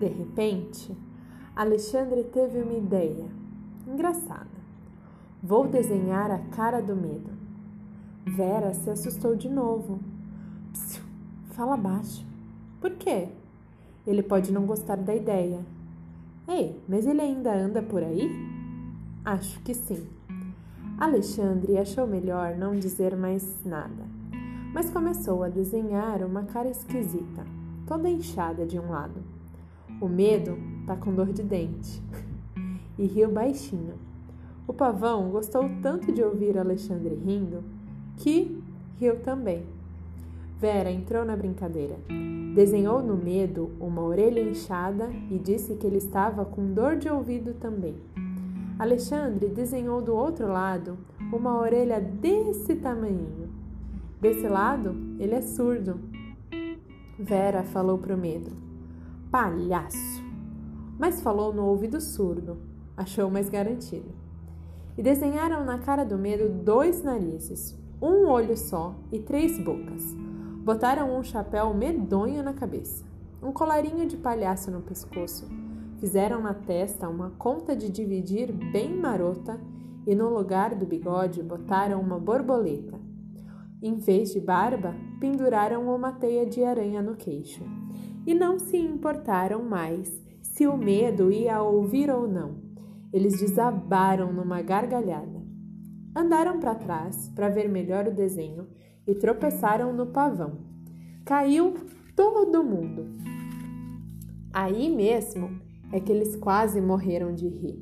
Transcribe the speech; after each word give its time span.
De 0.00 0.06
repente, 0.06 0.96
Alexandre 1.54 2.24
teve 2.24 2.58
uma 2.62 2.72
ideia 2.72 3.26
engraçada. 3.86 4.48
Vou 5.42 5.68
desenhar 5.68 6.30
a 6.30 6.38
cara 6.38 6.80
do 6.80 6.96
medo. 6.96 7.30
Vera 8.24 8.72
se 8.72 8.88
assustou 8.88 9.36
de 9.36 9.50
novo. 9.50 10.00
Psiu, 10.72 11.04
fala 11.50 11.76
baixo. 11.76 12.26
Por 12.80 12.92
quê? 12.92 13.28
Ele 14.06 14.22
pode 14.22 14.50
não 14.50 14.64
gostar 14.64 14.96
da 14.96 15.14
ideia. 15.14 15.60
Ei, 16.48 16.80
mas 16.88 17.06
ele 17.06 17.20
ainda 17.20 17.54
anda 17.54 17.82
por 17.82 18.02
aí? 18.02 18.30
Acho 19.22 19.60
que 19.60 19.74
sim. 19.74 20.08
Alexandre 20.98 21.76
achou 21.76 22.06
melhor 22.06 22.56
não 22.56 22.74
dizer 22.74 23.14
mais 23.14 23.62
nada, 23.66 24.04
mas 24.72 24.88
começou 24.88 25.42
a 25.42 25.50
desenhar 25.50 26.22
uma 26.22 26.44
cara 26.44 26.70
esquisita, 26.70 27.44
toda 27.86 28.08
inchada 28.08 28.64
de 28.64 28.78
um 28.78 28.88
lado. 28.88 29.29
O 30.00 30.08
medo 30.08 30.56
tá 30.86 30.96
com 30.96 31.14
dor 31.14 31.32
de 31.32 31.42
dente. 31.42 32.02
e 32.98 33.06
riu 33.06 33.30
baixinho. 33.30 33.94
O 34.66 34.72
pavão 34.72 35.30
gostou 35.30 35.68
tanto 35.82 36.12
de 36.12 36.22
ouvir 36.22 36.58
Alexandre 36.58 37.14
rindo 37.14 37.64
que 38.16 38.62
riu 38.98 39.16
também. 39.20 39.64
Vera 40.58 40.90
entrou 40.90 41.24
na 41.24 41.34
brincadeira. 41.34 41.96
Desenhou 42.54 43.02
no 43.02 43.16
medo 43.16 43.70
uma 43.80 44.02
orelha 44.02 44.40
inchada 44.40 45.08
e 45.30 45.38
disse 45.38 45.74
que 45.76 45.86
ele 45.86 45.96
estava 45.96 46.44
com 46.44 46.72
dor 46.74 46.96
de 46.96 47.08
ouvido 47.08 47.54
também. 47.54 47.96
Alexandre 48.78 49.48
desenhou 49.48 50.02
do 50.02 50.14
outro 50.14 50.48
lado 50.48 50.98
uma 51.32 51.58
orelha 51.58 52.00
desse 52.00 52.74
tamanho. 52.76 53.48
Desse 54.20 54.46
lado, 54.46 54.94
ele 55.18 55.34
é 55.34 55.40
surdo. 55.40 55.98
Vera 57.18 57.62
falou 57.62 57.96
para 57.96 58.14
o 58.14 58.18
medo: 58.18 58.50
Palhaço! 59.30 60.24
Mas 60.98 61.20
falou 61.22 61.54
no 61.54 61.64
ouvido 61.66 62.00
surdo, 62.00 62.58
achou 62.96 63.30
mais 63.30 63.48
garantido 63.48 64.08
e 64.98 65.02
desenharam 65.04 65.64
na 65.64 65.78
cara 65.78 66.04
do 66.04 66.18
medo 66.18 66.48
dois 66.48 67.04
narizes, 67.04 67.78
um 68.02 68.26
olho 68.26 68.56
só 68.56 68.96
e 69.12 69.20
três 69.20 69.56
bocas. 69.56 70.16
Botaram 70.64 71.16
um 71.16 71.22
chapéu 71.22 71.72
medonho 71.72 72.42
na 72.42 72.52
cabeça, 72.52 73.04
um 73.40 73.52
colarinho 73.52 74.04
de 74.04 74.16
palhaço 74.16 74.68
no 74.68 74.82
pescoço. 74.82 75.46
Fizeram 75.98 76.42
na 76.42 76.52
testa 76.52 77.08
uma 77.08 77.30
conta 77.38 77.76
de 77.76 77.88
dividir 77.88 78.50
bem 78.50 78.96
marota 78.96 79.60
e 80.08 80.12
no 80.12 80.28
lugar 80.28 80.74
do 80.74 80.84
bigode 80.84 81.40
botaram 81.40 82.00
uma 82.00 82.18
borboleta. 82.18 82.98
Em 83.80 83.94
vez 83.94 84.32
de 84.32 84.40
barba, 84.40 84.92
penduraram 85.20 85.94
uma 85.94 86.10
teia 86.10 86.44
de 86.44 86.64
aranha 86.64 87.00
no 87.00 87.14
queixo. 87.14 87.64
E 88.26 88.34
não 88.34 88.58
se 88.58 88.76
importaram 88.76 89.62
mais 89.64 90.10
se 90.42 90.66
o 90.66 90.76
medo 90.76 91.30
ia 91.32 91.62
ouvir 91.62 92.10
ou 92.10 92.28
não 92.28 92.70
eles 93.12 93.40
desabaram 93.40 94.32
numa 94.32 94.62
gargalhada. 94.62 95.40
Andaram 96.14 96.58
para 96.58 96.74
trás 96.74 97.28
para 97.34 97.48
ver 97.48 97.68
melhor 97.68 98.06
o 98.06 98.14
desenho 98.14 98.68
e 99.06 99.14
tropeçaram 99.14 99.92
no 99.92 100.06
pavão. 100.06 100.58
Caiu 101.24 101.74
todo 102.14 102.64
mundo. 102.64 103.06
Aí 104.52 104.94
mesmo 104.94 105.60
é 105.92 106.00
que 106.00 106.10
eles 106.10 106.36
quase 106.36 106.80
morreram 106.80 107.34
de 107.34 107.48
rir. 107.48 107.78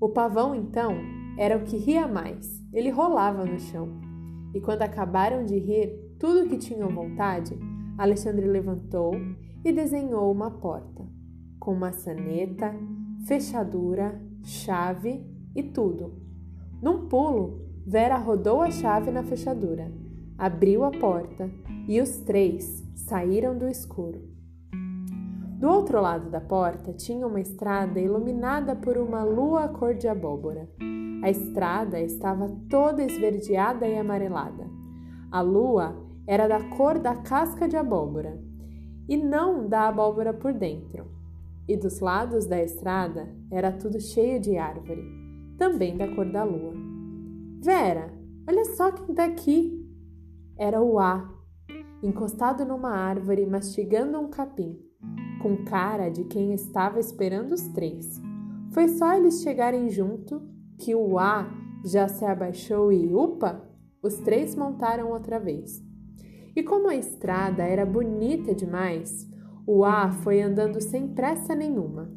O 0.00 0.08
pavão, 0.08 0.54
então, 0.54 0.94
era 1.38 1.56
o 1.56 1.64
que 1.64 1.76
ria 1.76 2.06
mais. 2.06 2.62
Ele 2.72 2.90
rolava 2.90 3.44
no 3.44 3.58
chão. 3.58 3.88
E 4.54 4.60
quando 4.60 4.82
acabaram 4.82 5.44
de 5.44 5.58
rir 5.58 5.90
tudo 6.18 6.48
que 6.48 6.56
tinham 6.56 6.88
vontade, 6.88 7.58
Alexandre 8.00 8.46
levantou 8.46 9.12
e 9.62 9.70
desenhou 9.70 10.32
uma 10.32 10.50
porta, 10.50 11.04
com 11.58 11.74
maçaneta, 11.74 12.74
fechadura, 13.26 14.18
chave 14.42 15.22
e 15.54 15.62
tudo. 15.62 16.14
Num 16.80 17.08
pulo, 17.08 17.60
Vera 17.86 18.16
rodou 18.16 18.62
a 18.62 18.70
chave 18.70 19.10
na 19.10 19.22
fechadura, 19.22 19.92
abriu 20.38 20.82
a 20.82 20.90
porta 20.90 21.50
e 21.86 22.00
os 22.00 22.16
três 22.20 22.82
saíram 22.94 23.58
do 23.58 23.68
escuro. 23.68 24.22
Do 25.58 25.68
outro 25.68 26.00
lado 26.00 26.30
da 26.30 26.40
porta 26.40 26.94
tinha 26.94 27.26
uma 27.26 27.38
estrada 27.38 28.00
iluminada 28.00 28.74
por 28.74 28.96
uma 28.96 29.22
lua 29.24 29.68
cor 29.68 29.92
de 29.92 30.08
abóbora. 30.08 30.70
A 31.22 31.28
estrada 31.28 32.00
estava 32.00 32.48
toda 32.70 33.04
esverdeada 33.04 33.86
e 33.86 33.98
amarelada. 33.98 34.66
A 35.30 35.42
lua 35.42 36.08
era 36.30 36.46
da 36.46 36.62
cor 36.76 37.00
da 37.00 37.16
casca 37.16 37.66
de 37.66 37.76
abóbora 37.76 38.40
e 39.08 39.16
não 39.16 39.68
da 39.68 39.88
abóbora 39.88 40.32
por 40.32 40.52
dentro 40.52 41.10
e 41.68 41.76
dos 41.76 41.98
lados 41.98 42.46
da 42.46 42.62
estrada 42.62 43.28
era 43.50 43.72
tudo 43.72 44.00
cheio 44.00 44.40
de 44.40 44.56
árvore, 44.56 45.02
também 45.58 45.96
da 45.96 46.06
cor 46.14 46.30
da 46.30 46.44
lua. 46.44 46.72
Vera, 47.60 48.14
olha 48.48 48.64
só 48.76 48.92
quem 48.92 49.12
tá 49.12 49.24
aqui! 49.24 49.84
Era 50.56 50.80
o 50.80 51.00
A, 51.00 51.28
encostado 52.00 52.64
numa 52.64 52.90
árvore, 52.90 53.44
mastigando 53.44 54.20
um 54.20 54.30
capim, 54.30 54.78
com 55.42 55.64
cara 55.64 56.10
de 56.10 56.22
quem 56.26 56.54
estava 56.54 57.00
esperando 57.00 57.50
os 57.50 57.66
três. 57.70 58.22
Foi 58.70 58.86
só 58.86 59.14
eles 59.14 59.42
chegarem 59.42 59.90
junto 59.90 60.40
que 60.78 60.94
o 60.94 61.18
A 61.18 61.52
já 61.84 62.06
se 62.06 62.24
abaixou 62.24 62.92
e, 62.92 63.12
upa, 63.12 63.68
os 64.00 64.14
três 64.18 64.54
montaram 64.54 65.10
outra 65.10 65.40
vez. 65.40 65.89
E 66.54 66.62
como 66.62 66.88
a 66.88 66.96
estrada 66.96 67.62
era 67.62 67.86
bonita 67.86 68.54
demais, 68.54 69.28
o 69.66 69.84
A 69.84 70.10
foi 70.10 70.42
andando 70.42 70.80
sem 70.80 71.08
pressa 71.08 71.54
nenhuma, 71.54 72.10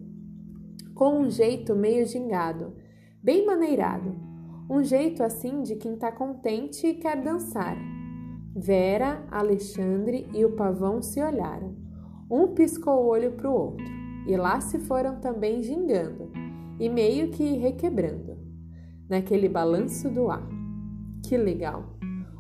com 0.96 1.20
um 1.20 1.30
jeito 1.30 1.76
meio 1.76 2.06
gingado, 2.06 2.74
bem 3.22 3.46
maneirado, 3.46 4.16
um 4.70 4.84
jeito 4.84 5.22
assim 5.22 5.62
de 5.62 5.76
quem 5.76 5.96
tá 5.96 6.12
contente 6.12 6.88
e 6.88 6.96
quer 6.96 7.22
dançar. 7.22 7.78
Vera, 8.56 9.24
Alexandre 9.30 10.28
e 10.34 10.46
o 10.46 10.52
pavão 10.52 11.02
se 11.02 11.22
olharam. 11.22 11.76
Um 12.30 12.48
piscou 12.48 13.04
o 13.04 13.08
olho 13.08 13.34
para 13.34 13.50
o 13.50 13.54
outro, 13.54 13.86
e 14.28 14.36
lá 14.36 14.60
se 14.62 14.80
foram 14.80 15.20
também 15.20 15.62
gingando 15.62 16.32
e 16.80 16.90
meio 16.90 17.30
que 17.30 17.44
requebrando, 17.58 18.38
naquele 19.08 19.48
balanço 19.48 20.10
do 20.10 20.30
ar. 20.30 20.48
Que 21.24 21.38
legal! 21.38 21.93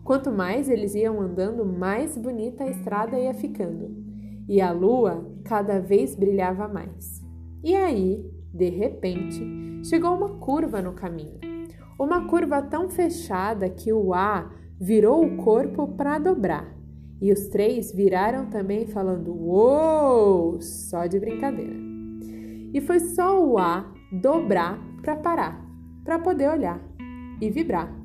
Quanto 0.03 0.31
mais 0.31 0.69
eles 0.69 0.95
iam 0.95 1.21
andando, 1.21 1.65
mais 1.65 2.17
bonita 2.17 2.65
a 2.65 2.69
estrada 2.69 3.17
ia 3.17 3.33
ficando 3.33 4.03
e 4.47 4.59
a 4.59 4.71
lua 4.71 5.25
cada 5.43 5.79
vez 5.79 6.15
brilhava 6.15 6.67
mais. 6.67 7.23
E 7.63 7.75
aí, 7.75 8.29
de 8.53 8.69
repente, 8.69 9.41
chegou 9.85 10.15
uma 10.15 10.29
curva 10.37 10.81
no 10.81 10.93
caminho. 10.93 11.39
Uma 11.97 12.27
curva 12.27 12.61
tão 12.61 12.89
fechada 12.89 13.69
que 13.69 13.93
o 13.93 14.13
A 14.13 14.51
virou 14.79 15.23
o 15.23 15.37
corpo 15.37 15.87
para 15.87 16.19
dobrar. 16.19 16.75
E 17.21 17.31
os 17.31 17.47
três 17.47 17.93
viraram 17.93 18.47
também 18.47 18.85
falando 18.85 19.33
uou, 19.33 20.59
só 20.59 21.05
de 21.05 21.19
brincadeira. 21.19 21.75
E 22.73 22.81
foi 22.81 22.99
só 22.99 23.41
o 23.41 23.57
A 23.57 23.93
dobrar 24.11 24.77
para 25.01 25.15
parar, 25.15 25.65
para 26.03 26.19
poder 26.19 26.49
olhar 26.49 26.81
e 27.39 27.49
vibrar. 27.49 28.02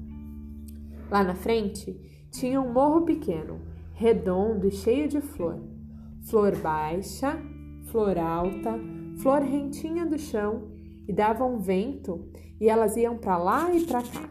Lá 1.11 1.25
na 1.25 1.35
frente 1.35 1.99
tinha 2.31 2.61
um 2.61 2.73
morro 2.73 3.03
pequeno, 3.03 3.61
redondo 3.95 4.67
e 4.67 4.71
cheio 4.71 5.09
de 5.09 5.21
flor 5.21 5.59
flor 6.29 6.55
baixa, 6.57 7.39
flor 7.85 8.19
alta, 8.19 8.79
flor 9.23 9.41
rentinha 9.41 10.05
do 10.05 10.19
chão 10.19 10.69
e 11.07 11.13
davam 11.13 11.59
vento 11.59 12.29
e 12.61 12.69
elas 12.69 12.97
iam 12.97 13.17
para 13.17 13.39
lá 13.39 13.73
e 13.75 13.85
para 13.87 14.03
cá. 14.03 14.29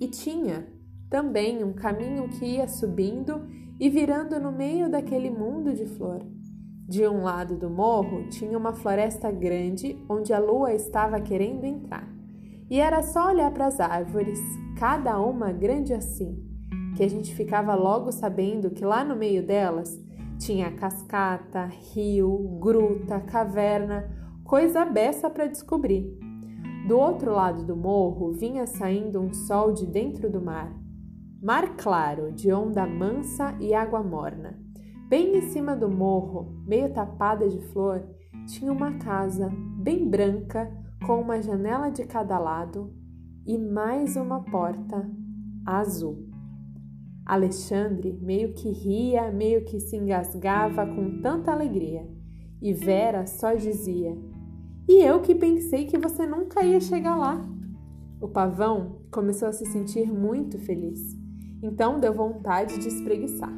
E 0.00 0.08
tinha 0.08 0.66
também 1.08 1.62
um 1.62 1.72
caminho 1.72 2.28
que 2.28 2.44
ia 2.44 2.66
subindo 2.66 3.46
e 3.78 3.88
virando 3.88 4.40
no 4.40 4.50
meio 4.50 4.90
daquele 4.90 5.30
mundo 5.30 5.72
de 5.72 5.86
flor. 5.86 6.20
De 6.88 7.06
um 7.06 7.22
lado 7.22 7.56
do 7.56 7.70
morro 7.70 8.28
tinha 8.28 8.58
uma 8.58 8.72
floresta 8.72 9.30
grande 9.30 9.96
onde 10.08 10.32
a 10.32 10.38
lua 10.38 10.74
estava 10.74 11.20
querendo 11.20 11.64
entrar. 11.64 12.08
E 12.68 12.80
era 12.80 13.02
só 13.02 13.28
olhar 13.28 13.52
para 13.52 13.66
as 13.66 13.78
árvores, 13.78 14.40
cada 14.76 15.18
uma 15.18 15.52
grande 15.52 15.94
assim, 15.94 16.38
que 16.94 17.02
a 17.02 17.08
gente 17.08 17.34
ficava 17.34 17.74
logo 17.74 18.12
sabendo 18.12 18.70
que 18.70 18.84
lá 18.84 19.02
no 19.02 19.16
meio 19.16 19.44
delas 19.44 19.98
tinha 20.38 20.70
cascata, 20.70 21.64
rio, 21.64 22.58
gruta, 22.60 23.18
caverna, 23.20 24.10
coisa 24.44 24.84
beça 24.84 25.30
para 25.30 25.46
descobrir. 25.46 26.06
Do 26.86 26.98
outro 26.98 27.32
lado 27.32 27.64
do 27.64 27.74
morro 27.74 28.32
vinha 28.32 28.66
saindo 28.66 29.18
um 29.18 29.32
sol 29.32 29.72
de 29.72 29.86
dentro 29.86 30.30
do 30.30 30.42
mar. 30.42 30.70
Mar 31.42 31.74
claro, 31.76 32.30
de 32.30 32.52
onda 32.52 32.86
mansa 32.86 33.56
e 33.58 33.72
água 33.74 34.02
morna. 34.02 34.58
Bem 35.08 35.38
em 35.38 35.42
cima 35.42 35.74
do 35.74 35.88
morro, 35.88 36.62
meio 36.66 36.92
tapada 36.92 37.48
de 37.48 37.60
flor, 37.68 38.04
tinha 38.46 38.70
uma 38.70 38.92
casa 38.98 39.50
bem 39.78 40.06
branca, 40.08 40.70
com 41.06 41.20
uma 41.20 41.40
janela 41.40 41.90
de 41.90 42.04
cada 42.04 42.38
lado 42.38 42.92
e 43.46 43.56
mais 43.56 44.16
uma 44.16 44.42
porta 44.42 45.08
azul. 45.64 46.26
Alexandre 47.24 48.12
meio 48.20 48.52
que 48.52 48.68
ria, 48.68 49.30
meio 49.30 49.64
que 49.64 49.78
se 49.78 49.96
engasgava 49.96 50.84
com 50.84 51.20
tanta 51.20 51.52
alegria. 51.52 52.08
E 52.60 52.72
Vera 52.72 53.24
só 53.26 53.54
dizia: 53.54 54.16
E 54.88 55.00
eu 55.02 55.20
que 55.20 55.34
pensei 55.34 55.86
que 55.86 55.96
você 55.96 56.26
nunca 56.26 56.64
ia 56.64 56.80
chegar 56.80 57.14
lá. 57.14 57.40
O 58.20 58.26
pavão 58.26 59.02
começou 59.10 59.48
a 59.48 59.52
se 59.52 59.66
sentir 59.66 60.10
muito 60.10 60.58
feliz, 60.58 61.16
então 61.62 62.00
deu 62.00 62.12
vontade 62.12 62.78
de 62.78 62.88
espreguiçar. 62.88 63.52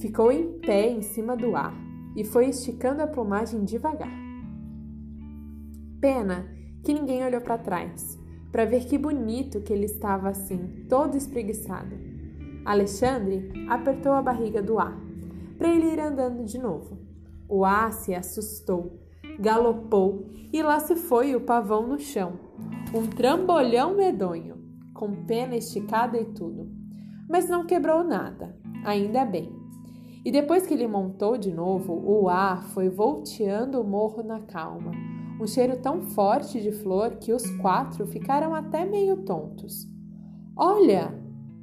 Ficou 0.00 0.32
em 0.32 0.58
pé 0.60 0.88
em 0.88 1.02
cima 1.02 1.36
do 1.36 1.54
ar 1.54 1.74
e 2.16 2.24
foi 2.24 2.46
esticando 2.46 3.02
a 3.02 3.06
plumagem 3.06 3.64
devagar. 3.64 4.12
Pena 6.00 6.48
que 6.82 6.94
ninguém 6.94 7.24
olhou 7.24 7.40
para 7.40 7.58
trás 7.58 8.21
para 8.52 8.64
ver 8.64 8.84
que 8.84 8.96
bonito 8.96 9.60
que 9.62 9.72
ele 9.72 9.86
estava 9.86 10.28
assim, 10.28 10.84
todo 10.88 11.16
espreguiçado. 11.16 11.96
Alexandre 12.64 13.50
apertou 13.68 14.12
a 14.12 14.22
barriga 14.22 14.62
do 14.62 14.78
ar 14.78 14.96
para 15.58 15.74
ele 15.74 15.86
ir 15.86 15.98
andando 15.98 16.44
de 16.44 16.58
novo. 16.58 16.98
O 17.48 17.64
ar 17.64 17.92
se 17.92 18.14
assustou, 18.14 19.00
galopou 19.40 20.26
e 20.52 20.62
lá 20.62 20.78
se 20.78 20.94
foi 20.94 21.34
o 21.34 21.40
pavão 21.40 21.88
no 21.88 21.98
chão 21.98 22.52
um 22.94 23.06
trambolhão 23.06 23.94
medonho, 23.94 24.56
com 24.92 25.24
pena 25.24 25.56
esticada 25.56 26.18
e 26.18 26.26
tudo. 26.26 26.70
Mas 27.28 27.48
não 27.48 27.64
quebrou 27.64 28.04
nada, 28.04 28.54
ainda 28.84 29.24
bem. 29.24 29.50
E 30.24 30.30
depois 30.30 30.66
que 30.66 30.74
ele 30.74 30.86
montou 30.86 31.38
de 31.38 31.50
novo, 31.52 31.94
o 31.94 32.28
ar 32.28 32.64
foi 32.64 32.90
volteando 32.90 33.80
o 33.80 33.84
morro 33.84 34.22
na 34.22 34.40
calma. 34.40 34.92
Um 35.42 35.46
cheiro 35.48 35.76
tão 35.78 36.02
forte 36.02 36.62
de 36.62 36.70
flor 36.70 37.16
que 37.16 37.32
os 37.32 37.44
quatro 37.56 38.06
ficaram 38.06 38.54
até 38.54 38.84
meio 38.84 39.24
tontos. 39.24 39.88
Olha, 40.56 41.12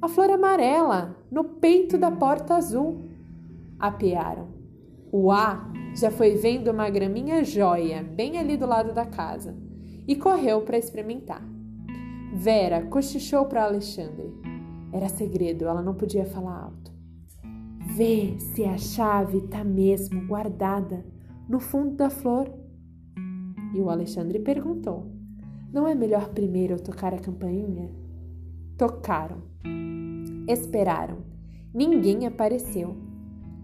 a 0.02 0.06
flor 0.06 0.28
amarela 0.28 1.16
no 1.30 1.44
peito 1.44 1.96
da 1.96 2.10
porta 2.10 2.56
azul! 2.56 3.08
Apearam. 3.78 4.48
O 5.10 5.30
ar 5.30 5.72
já 5.94 6.10
foi 6.10 6.34
vendo 6.34 6.70
uma 6.70 6.90
graminha 6.90 7.42
jóia 7.42 8.02
bem 8.02 8.36
ali 8.36 8.54
do 8.54 8.66
lado 8.66 8.92
da 8.92 9.06
casa 9.06 9.56
e 10.06 10.14
correu 10.14 10.60
para 10.60 10.76
experimentar. 10.76 11.42
Vera 12.34 12.82
cochichou 12.82 13.46
para 13.46 13.64
Alexandre. 13.64 14.30
Era 14.92 15.08
segredo, 15.08 15.64
ela 15.64 15.80
não 15.80 15.94
podia 15.94 16.26
falar 16.26 16.64
alto. 16.64 16.92
Vê 17.96 18.38
se 18.38 18.62
a 18.62 18.76
chave 18.76 19.38
está 19.38 19.64
mesmo 19.64 20.26
guardada 20.26 21.02
no 21.48 21.58
fundo 21.58 21.96
da 21.96 22.10
flor. 22.10 22.59
E 23.72 23.80
o 23.80 23.90
Alexandre 23.90 24.38
perguntou: 24.38 25.06
Não 25.72 25.86
é 25.86 25.94
melhor 25.94 26.30
primeiro 26.30 26.80
tocar 26.80 27.14
a 27.14 27.18
campainha? 27.18 27.90
Tocaram. 28.76 29.42
Esperaram. 30.48 31.18
Ninguém 31.72 32.26
apareceu. 32.26 32.96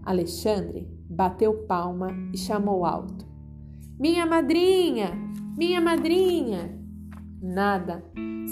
Alexandre 0.03 0.87
bateu 1.09 1.65
palma 1.65 2.09
e 2.33 2.37
chamou 2.37 2.85
alto: 2.85 3.25
Minha 3.99 4.25
madrinha! 4.25 5.11
Minha 5.57 5.81
madrinha! 5.81 6.77
Nada, 7.41 8.03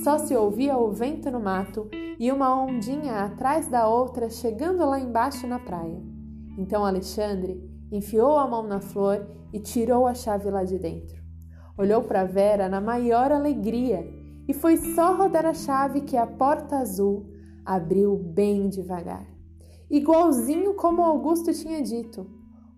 só 0.04 0.18
se 0.18 0.36
ouvia 0.36 0.78
o 0.78 0.92
vento 0.92 1.32
no 1.32 1.40
mato 1.40 1.90
e 2.20 2.32
uma 2.32 2.64
ondinha 2.64 3.26
atrás 3.26 3.68
da 3.68 3.88
outra 3.88 4.30
chegando 4.30 4.86
lá 4.86 5.00
embaixo 5.00 5.48
na 5.48 5.60
praia. 5.60 6.02
Então 6.58 6.86
Alexandre 6.86 7.62
enfiou 7.92 8.38
a 8.38 8.48
mão 8.48 8.64
na 8.68 8.80
flor 8.80 9.26
e 9.54 9.60
tirou 9.60 10.08
a 10.08 10.14
chave 10.14 10.50
lá 10.50 10.64
de 10.64 10.78
dentro. 10.78 11.25
Olhou 11.78 12.04
para 12.04 12.24
Vera 12.24 12.70
na 12.70 12.80
maior 12.80 13.32
alegria 13.32 14.08
e 14.48 14.54
foi 14.54 14.78
só 14.78 15.14
rodar 15.16 15.46
a 15.46 15.54
chave 15.54 16.02
que 16.02 16.16
a 16.16 16.26
porta 16.26 16.78
azul 16.78 17.26
abriu 17.66 18.16
bem 18.18 18.70
devagar. 18.70 19.28
Igualzinho 19.90 20.74
como 20.76 21.02
Augusto 21.02 21.52
tinha 21.54 21.82
dito. 21.82 22.26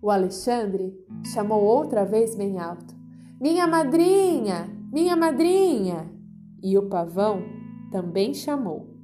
O 0.02 0.10
Alexandre 0.10 0.92
chamou 1.32 1.62
outra 1.62 2.04
vez 2.04 2.34
bem 2.34 2.58
alto. 2.58 2.94
Minha 3.40 3.66
madrinha! 3.66 4.68
Minha 4.92 5.14
madrinha! 5.14 6.10
E 6.62 6.76
o 6.76 6.88
pavão 6.88 7.42
também 7.92 8.34
chamou. 8.34 8.97